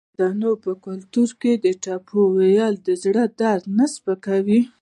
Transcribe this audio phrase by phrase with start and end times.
[0.03, 4.61] آیا د پښتنو په کلتور کې د ټپې ویل د زړه درد نه سپکوي؟